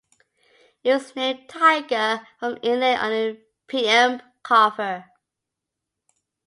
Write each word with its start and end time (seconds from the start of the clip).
It 0.83 0.93
was 0.95 1.15
named 1.15 1.47
Tiger 1.47 2.27
from 2.39 2.55
the 2.55 2.61
inlay 2.67 2.95
on 2.95 3.11
the 3.11 3.41
preamp 3.67 4.21
cover. 4.41 5.05